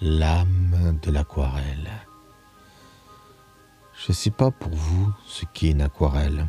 l'âme 0.00 0.98
de 1.02 1.10
l'aquarelle. 1.10 1.90
Je 4.00 4.12
ne 4.12 4.14
sais 4.14 4.30
pas 4.30 4.50
pour 4.50 4.74
vous 4.74 5.12
ce 5.26 5.44
qu'est 5.52 5.70
une 5.70 5.82
aquarelle. 5.82 6.48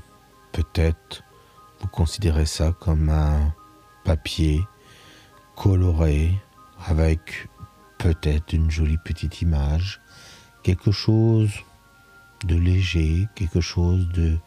Peut-être 0.51 1.23
vous 1.79 1.87
considérez 1.87 2.45
ça 2.45 2.73
comme 2.79 3.09
un 3.09 3.53
papier 4.03 4.61
coloré 5.55 6.37
avec 6.85 7.47
peut-être 7.97 8.53
une 8.53 8.69
jolie 8.69 8.97
petite 8.97 9.41
image, 9.41 9.99
quelque 10.63 10.91
chose 10.91 11.51
de 12.45 12.55
léger, 12.55 13.27
quelque 13.35 13.61
chose 13.61 14.07
de 14.09 14.37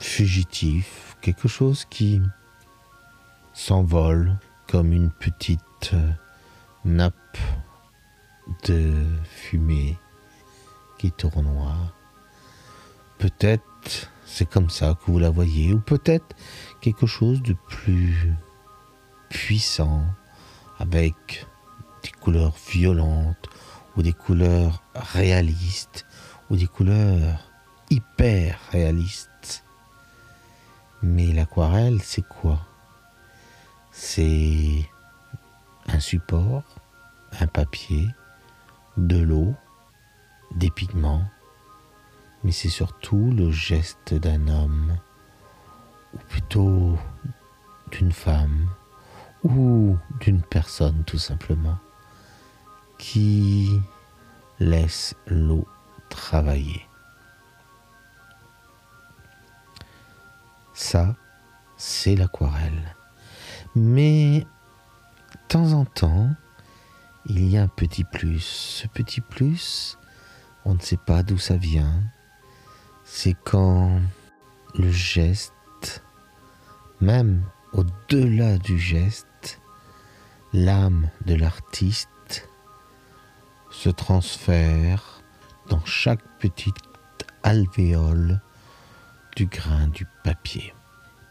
fugitif, 0.00 1.16
quelque 1.20 1.48
chose 1.48 1.84
qui 1.90 2.20
s'envole 3.52 4.36
comme 4.68 4.92
une 4.92 5.10
petite 5.10 5.94
nappe 6.88 7.38
de 8.64 9.06
fumée 9.24 9.96
qui 10.98 11.12
tournoie. 11.12 11.76
Peut-être 13.18 14.10
c'est 14.24 14.48
comme 14.48 14.70
ça 14.70 14.94
que 14.94 15.10
vous 15.10 15.18
la 15.18 15.30
voyez, 15.30 15.72
ou 15.72 15.80
peut-être 15.80 16.36
quelque 16.80 17.06
chose 17.06 17.42
de 17.42 17.54
plus 17.68 18.32
puissant, 19.30 20.04
avec 20.78 21.46
des 22.02 22.10
couleurs 22.10 22.54
violentes, 22.70 23.48
ou 23.96 24.02
des 24.02 24.12
couleurs 24.12 24.82
réalistes, 24.94 26.06
ou 26.50 26.56
des 26.56 26.66
couleurs 26.66 27.50
hyper 27.90 28.60
réalistes. 28.70 29.64
Mais 31.02 31.32
l'aquarelle, 31.32 32.00
c'est 32.02 32.26
quoi? 32.26 32.60
C'est 33.90 34.88
un 35.98 36.00
support, 36.00 36.62
un 37.40 37.48
papier, 37.48 38.06
de 38.96 39.20
l'eau, 39.20 39.52
des 40.54 40.70
pigments, 40.70 41.24
mais 42.44 42.52
c'est 42.52 42.68
surtout 42.68 43.32
le 43.32 43.50
geste 43.50 44.14
d'un 44.14 44.46
homme, 44.46 44.96
ou 46.14 46.18
plutôt 46.28 46.96
d'une 47.90 48.12
femme, 48.12 48.68
ou 49.42 49.96
d'une 50.20 50.40
personne 50.40 51.02
tout 51.02 51.18
simplement, 51.18 51.78
qui 52.96 53.68
laisse 54.60 55.16
l'eau 55.26 55.66
travailler. 56.10 56.86
Ça, 60.74 61.16
c'est 61.76 62.14
l'aquarelle. 62.14 62.94
Mais, 63.74 64.46
temps 65.48 65.72
en 65.72 65.86
temps, 65.86 66.28
il 67.24 67.48
y 67.48 67.56
a 67.56 67.62
un 67.62 67.68
petit 67.68 68.04
plus. 68.04 68.40
Ce 68.40 68.86
petit 68.86 69.22
plus, 69.22 69.96
on 70.66 70.74
ne 70.74 70.80
sait 70.80 70.98
pas 70.98 71.22
d'où 71.22 71.38
ça 71.38 71.56
vient. 71.56 72.02
C'est 73.04 73.36
quand 73.44 73.98
le 74.74 74.90
geste, 74.90 76.02
même 77.00 77.42
au-delà 77.72 78.58
du 78.58 78.78
geste, 78.78 79.60
l'âme 80.52 81.08
de 81.24 81.34
l'artiste 81.34 82.48
se 83.70 83.88
transfère 83.88 85.22
dans 85.70 85.84
chaque 85.86 86.22
petite 86.38 86.76
alvéole 87.42 88.42
du 89.34 89.46
grain 89.46 89.88
du 89.88 90.06
papier. 90.24 90.74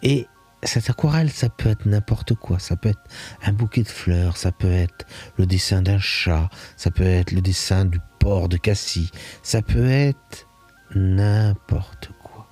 Et 0.01 0.27
cette 0.63 0.89
aquarelle, 0.89 1.29
ça 1.29 1.49
peut 1.49 1.69
être 1.69 1.85
n'importe 1.85 2.33
quoi. 2.35 2.59
Ça 2.59 2.75
peut 2.75 2.89
être 2.89 3.03
un 3.43 3.53
bouquet 3.53 3.83
de 3.83 3.87
fleurs, 3.87 4.37
ça 4.37 4.51
peut 4.51 4.71
être 4.71 5.05
le 5.37 5.45
dessin 5.45 5.81
d'un 5.81 5.99
chat, 5.99 6.49
ça 6.75 6.91
peut 6.91 7.03
être 7.03 7.31
le 7.31 7.41
dessin 7.41 7.85
du 7.85 7.99
port 8.19 8.49
de 8.49 8.57
Cassis, 8.57 9.11
ça 9.43 9.61
peut 9.61 9.89
être 9.89 10.47
n'importe 10.95 12.11
quoi. 12.23 12.47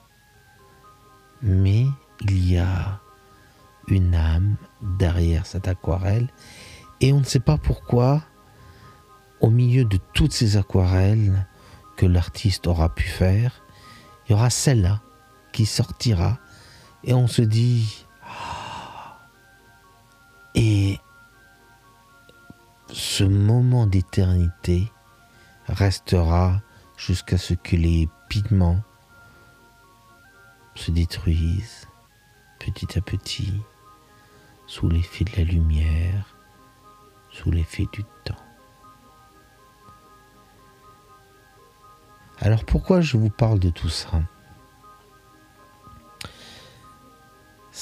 Mais 1.41 1.85
il 2.21 2.51
y 2.51 2.57
a 2.57 2.99
une 3.87 4.15
âme 4.15 4.55
derrière 4.81 5.45
cette 5.45 5.67
aquarelle 5.67 6.27
et 7.01 7.13
on 7.13 7.19
ne 7.19 7.25
sait 7.25 7.39
pas 7.39 7.57
pourquoi, 7.57 8.23
au 9.41 9.49
milieu 9.49 9.85
de 9.85 9.99
toutes 10.13 10.33
ces 10.33 10.57
aquarelles 10.57 11.45
que 11.97 12.05
l'artiste 12.05 12.67
aura 12.67 12.93
pu 12.93 13.03
faire, 13.03 13.63
il 14.27 14.31
y 14.31 14.35
aura 14.35 14.49
celle-là 14.49 15.01
qui 15.51 15.65
sortira 15.65 16.39
et 17.05 17.13
on 17.13 17.27
se 17.27 17.43
dit, 17.43 18.05
ah. 18.23 19.17
et 20.55 20.99
ce 22.91 23.23
moment 23.23 23.85
d'éternité 23.85 24.91
restera 25.67 26.61
jusqu'à 26.97 27.37
ce 27.37 27.53
que 27.53 27.75
les 27.75 28.09
pigments 28.27 28.81
se 30.73 30.91
détruisent 30.91 31.87
petit 32.59 32.97
à 32.97 33.01
petit 33.01 33.53
sous 34.65 34.89
l'effet 34.89 35.25
de 35.25 35.37
la 35.37 35.43
lumière, 35.43 36.35
sous 37.31 37.51
l'effet 37.51 37.85
du 37.93 38.03
temps. 38.23 38.33
Alors 42.39 42.65
pourquoi 42.65 43.01
je 43.01 43.15
vous 43.15 43.29
parle 43.29 43.59
de 43.59 43.69
tout 43.69 43.89
ça? 43.89 44.21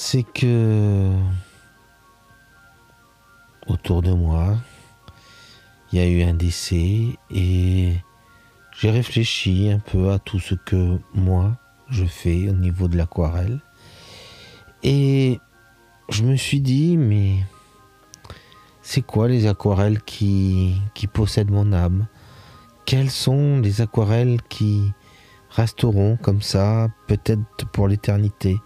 C'est 0.06 0.22
que 0.22 1.10
autour 3.66 4.02
de 4.02 4.12
moi, 4.12 4.54
il 5.90 5.98
y 5.98 6.02
a 6.02 6.06
eu 6.06 6.22
un 6.28 6.34
décès 6.34 7.16
et 7.30 7.94
j'ai 8.78 8.90
réfléchi 8.90 9.70
un 9.70 9.78
peu 9.78 10.10
à 10.12 10.18
tout 10.18 10.38
ce 10.38 10.56
que 10.56 10.98
moi 11.14 11.56
je 11.88 12.04
fais 12.04 12.50
au 12.50 12.52
niveau 12.52 12.86
de 12.86 12.98
l'aquarelle. 12.98 13.60
Et 14.82 15.40
je 16.10 16.22
me 16.22 16.36
suis 16.36 16.60
dit, 16.60 16.98
mais 16.98 17.38
c'est 18.82 19.00
quoi 19.00 19.26
les 19.26 19.46
aquarelles 19.46 20.02
qui, 20.02 20.82
qui 20.94 21.06
possèdent 21.06 21.50
mon 21.50 21.72
âme? 21.72 22.08
Quelles 22.84 23.10
sont 23.10 23.58
les 23.58 23.80
aquarelles 23.80 24.42
qui 24.50 24.92
resteront 25.48 26.18
comme 26.20 26.42
ça, 26.42 26.88
peut-être 27.06 27.66
pour 27.72 27.88
l'éternité? 27.88 28.58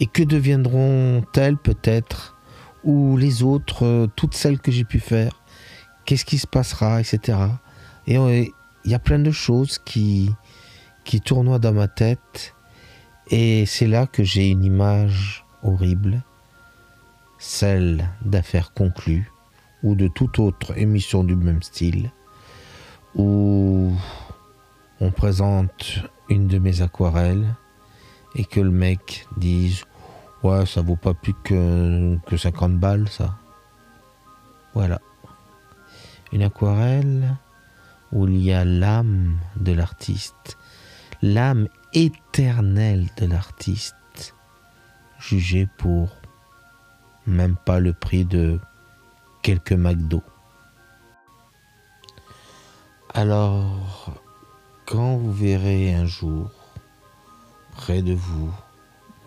Et 0.00 0.06
que 0.06 0.22
deviendront-elles 0.22 1.56
peut-être 1.56 2.36
Ou 2.84 3.16
les 3.16 3.42
autres, 3.42 3.84
euh, 3.84 4.06
toutes 4.14 4.34
celles 4.34 4.60
que 4.60 4.70
j'ai 4.70 4.84
pu 4.84 5.00
faire? 5.00 5.42
Qu'est-ce 6.04 6.24
qui 6.24 6.38
se 6.38 6.46
passera, 6.46 7.00
etc. 7.00 7.38
Et 8.06 8.14
il 8.14 8.90
y 8.90 8.94
a 8.94 8.98
plein 8.98 9.18
de 9.18 9.30
choses 9.30 9.78
qui, 9.78 10.30
qui 11.04 11.20
tournoient 11.20 11.58
dans 11.58 11.72
ma 11.72 11.88
tête. 11.88 12.54
Et 13.30 13.66
c'est 13.66 13.86
là 13.86 14.06
que 14.06 14.24
j'ai 14.24 14.48
une 14.48 14.64
image 14.64 15.44
horrible, 15.62 16.22
celle 17.38 18.08
d'affaires 18.24 18.72
conclues 18.72 19.30
ou 19.82 19.94
de 19.94 20.08
toute 20.08 20.38
autre 20.38 20.76
émission 20.78 21.24
du 21.24 21.36
même 21.36 21.62
style, 21.62 22.10
où 23.14 23.92
on 25.00 25.10
présente 25.10 26.02
une 26.28 26.46
de 26.46 26.58
mes 26.58 26.82
aquarelles 26.82 27.54
et 28.34 28.44
que 28.44 28.60
le 28.60 28.70
mec 28.70 29.26
dise 29.36 29.84
Ouais, 30.42 30.66
ça 30.66 30.82
vaut 30.82 30.96
pas 30.96 31.14
plus 31.14 31.34
que, 31.34 32.16
que 32.26 32.36
50 32.36 32.78
balles, 32.78 33.08
ça. 33.08 33.34
Voilà. 34.72 35.00
Une 36.32 36.42
aquarelle 36.42 37.34
où 38.12 38.28
il 38.28 38.38
y 38.38 38.52
a 38.52 38.64
l'âme 38.64 39.38
de 39.56 39.72
l'artiste, 39.72 40.56
l'âme 41.22 41.68
éternelle 41.92 43.08
de 43.16 43.26
l'artiste, 43.26 44.34
jugée 45.18 45.68
pour 45.78 46.16
même 47.26 47.56
pas 47.56 47.80
le 47.80 47.92
prix 47.92 48.24
de 48.24 48.60
quelques 49.42 49.72
McDo. 49.72 50.22
Alors, 53.12 54.22
quand 54.86 55.16
vous 55.16 55.32
verrez 55.32 55.94
un 55.94 56.06
jour 56.06 56.50
près 57.78 58.02
de 58.02 58.12
vous, 58.12 58.52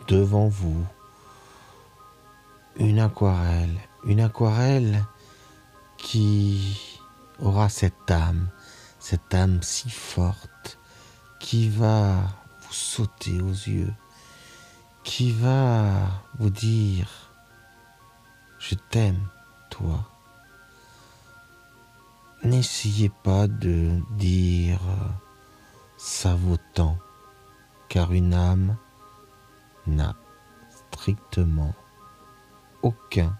devant 0.09 0.49
vous, 0.49 0.85
une 2.75 2.99
aquarelle, 2.99 3.79
une 4.03 4.19
aquarelle 4.19 5.05
qui 5.97 6.99
aura 7.39 7.69
cette 7.69 8.11
âme, 8.11 8.49
cette 8.99 9.33
âme 9.33 9.63
si 9.63 9.89
forte, 9.89 10.77
qui 11.39 11.69
va 11.69 12.15
vous 12.61 12.73
sauter 12.73 13.41
aux 13.41 13.55
yeux, 13.75 13.93
qui 15.05 15.31
va 15.31 16.09
vous 16.37 16.49
dire, 16.49 17.31
je 18.59 18.75
t'aime, 18.75 19.29
toi. 19.69 20.09
N'essayez 22.43 23.11
pas 23.23 23.47
de 23.47 24.01
dire 24.17 24.81
ça 25.97 26.35
vaut 26.35 26.59
tant 26.73 26.97
car 27.91 28.13
une 28.13 28.33
âme 28.33 28.77
n'a 29.85 30.15
strictement 30.69 31.75
aucun 32.83 33.37